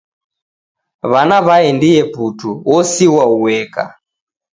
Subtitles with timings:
[1.11, 3.83] W'ana w'aendie putu, osighwa ueka.